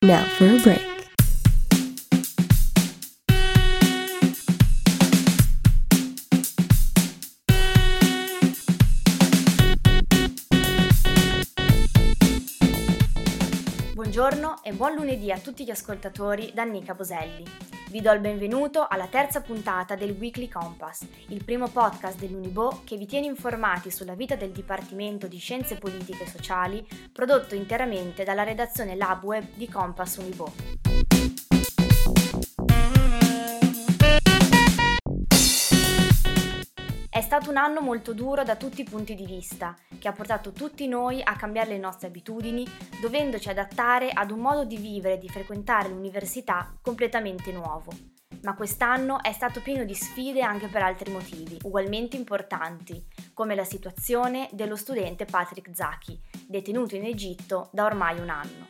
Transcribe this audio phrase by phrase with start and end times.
[0.00, 0.86] Now for a break.
[13.94, 17.67] Buongiorno e buon lunedì a tutti gli ascoltatori da Nica Boselli.
[17.90, 22.98] Vi do il benvenuto alla terza puntata del Weekly Compass, il primo podcast dell'Unibo che
[22.98, 28.42] vi tiene informati sulla vita del Dipartimento di Scienze Politiche e Sociali, prodotto interamente dalla
[28.42, 30.87] redazione Lab Web di Compass Unibo.
[37.38, 40.88] Stato un anno molto duro da tutti i punti di vista, che ha portato tutti
[40.88, 42.66] noi a cambiare le nostre abitudini,
[43.00, 47.92] dovendoci adattare ad un modo di vivere e di frequentare l'università completamente nuovo.
[48.42, 53.64] Ma quest'anno è stato pieno di sfide anche per altri motivi, ugualmente importanti, come la
[53.64, 58.66] situazione dello studente Patrick Zaki, detenuto in Egitto da ormai un anno.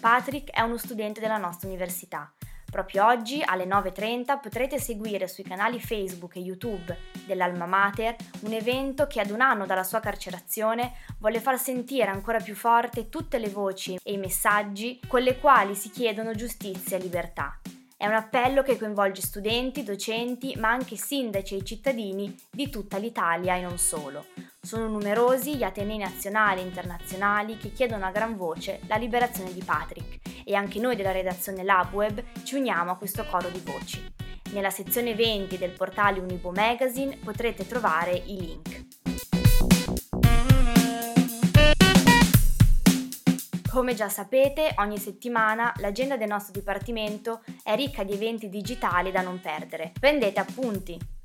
[0.00, 2.32] Patrick è uno studente della nostra università
[2.78, 9.08] Proprio oggi alle 9.30 potrete seguire sui canali Facebook e YouTube dell'Alma Mater un evento
[9.08, 13.48] che ad un anno dalla sua carcerazione vuole far sentire ancora più forte tutte le
[13.48, 17.58] voci e i messaggi con le quali si chiedono giustizia e libertà.
[17.96, 23.56] È un appello che coinvolge studenti, docenti, ma anche sindaci e cittadini di tutta l'Italia
[23.56, 24.26] e non solo.
[24.60, 29.64] Sono numerosi gli atenei nazionali e internazionali che chiedono a gran voce la liberazione di
[29.64, 30.17] Patrick
[30.48, 34.02] e anche noi della redazione LabWeb ci uniamo a questo coro di voci.
[34.52, 38.86] Nella sezione 20 del portale Unibo Magazine potrete trovare i link.
[43.70, 49.20] Come già sapete, ogni settimana l'agenda del nostro dipartimento è ricca di eventi digitali da
[49.20, 49.92] non perdere.
[50.00, 51.17] Prendete appunti!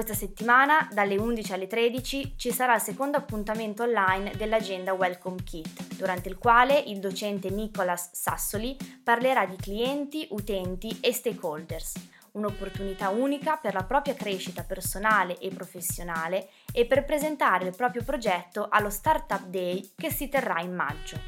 [0.00, 5.94] Questa settimana, dalle 11 alle 13, ci sarà il secondo appuntamento online dell'agenda Welcome Kit,
[5.94, 11.92] durante il quale il docente Nicolas Sassoli parlerà di clienti, utenti e stakeholders,
[12.32, 18.68] un'opportunità unica per la propria crescita personale e professionale e per presentare il proprio progetto
[18.70, 21.18] allo Startup Day che si terrà in maggio.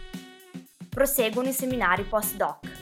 [0.89, 2.82] Proseguono i seminari postdoc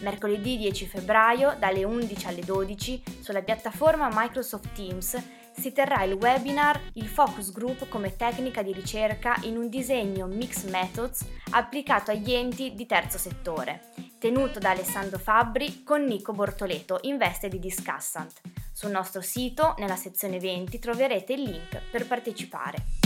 [0.00, 5.16] Mercoledì 10 febbraio dalle 11 alle 12 sulla piattaforma Microsoft Teams
[5.58, 10.68] si terrà il webinar Il Focus Group come tecnica di ricerca in un disegno Mixed
[10.70, 17.16] Methods applicato agli enti di terzo settore, tenuto da Alessandro Fabbri con Nico Bortoleto in
[17.16, 18.40] veste di discussant.
[18.72, 23.05] Sul nostro sito, nella sezione 20, troverete il link per partecipare.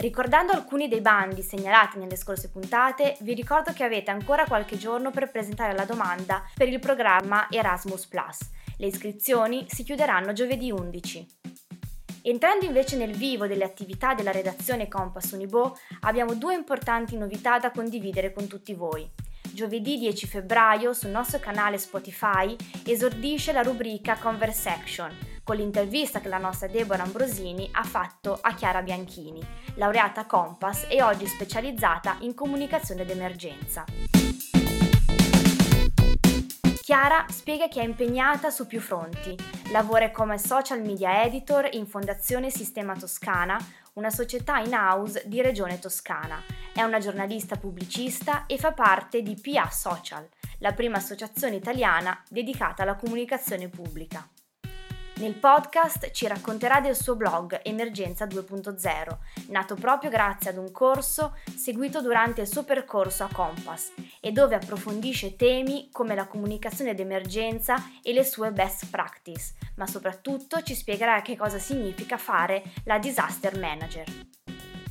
[0.00, 5.10] Ricordando alcuni dei bandi segnalati nelle scorse puntate, vi ricordo che avete ancora qualche giorno
[5.10, 8.08] per presentare la domanda per il programma Erasmus⁇
[8.78, 11.26] Le iscrizioni si chiuderanno giovedì 11.
[12.22, 17.70] Entrando invece nel vivo delle attività della redazione Compass Unibo, abbiamo due importanti novità da
[17.70, 19.06] condividere con tutti voi.
[19.52, 22.56] Giovedì 10 febbraio sul nostro canale Spotify
[22.86, 25.14] esordisce la rubrica Conversation,
[25.50, 29.44] con l'intervista che la nostra Deborah Ambrosini ha fatto a Chiara Bianchini,
[29.74, 33.84] laureata Compass e oggi specializzata in comunicazione d'emergenza.
[36.80, 39.36] Chiara spiega che è impegnata su più fronti.
[39.72, 43.58] Lavora come social media editor in Fondazione Sistema Toscana,
[43.94, 46.40] una società in house di Regione Toscana.
[46.72, 50.28] È una giornalista pubblicista e fa parte di PA Social,
[50.58, 54.24] la prima associazione italiana dedicata alla comunicazione pubblica.
[55.20, 61.36] Nel podcast ci racconterà del suo blog Emergenza 2.0, nato proprio grazie ad un corso
[61.54, 67.76] seguito durante il suo percorso a Compass e dove approfondisce temi come la comunicazione d'emergenza
[68.02, 73.58] e le sue best practice, ma soprattutto ci spiegherà che cosa significa fare la disaster
[73.58, 74.39] manager.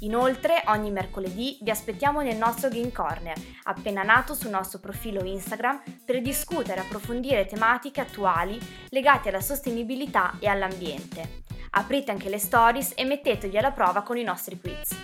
[0.02, 5.82] Inoltre, ogni mercoledì vi aspettiamo nel nostro Game Corner, appena nato sul nostro profilo Instagram,
[6.06, 8.58] per discutere e approfondire tematiche attuali
[8.90, 11.44] legate alla sostenibilità e all'ambiente.
[11.72, 14.96] Aprite anche le stories e mettetevi alla prova con i nostri quiz.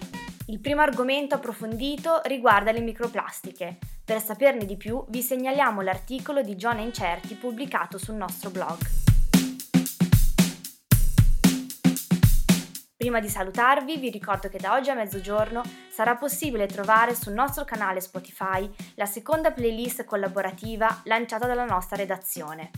[0.47, 3.77] Il primo argomento approfondito riguarda le microplastiche.
[4.03, 9.04] Per saperne di più vi segnaliamo l'articolo di John Encerti pubblicato sul nostro blog.
[13.05, 15.61] Prima di salutarvi vi ricordo che da oggi a mezzogiorno
[15.91, 22.71] sarà possibile trovare sul nostro canale Spotify la seconda playlist collaborativa lanciata dalla nostra redazione.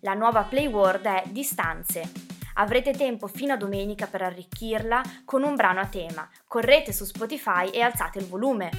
[0.00, 2.10] La nuova playword è Distanze.
[2.54, 6.26] Avrete tempo fino a domenica per arricchirla con un brano a tema.
[6.48, 8.70] Correte su Spotify e alzate il volume.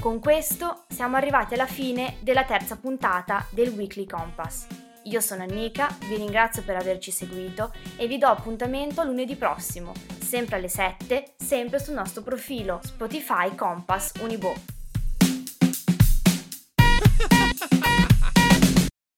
[0.00, 4.89] Con questo siamo arrivati alla fine della terza puntata del Weekly Compass.
[5.04, 10.56] Io sono Annika, vi ringrazio per averci seguito e vi do appuntamento lunedì prossimo, sempre
[10.56, 14.79] alle 7, sempre sul nostro profilo Spotify Compass Unibo.